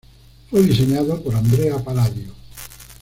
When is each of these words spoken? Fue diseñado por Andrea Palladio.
Fue 0.49 0.63
diseñado 0.63 1.21
por 1.21 1.35
Andrea 1.35 1.77
Palladio. 1.77 2.33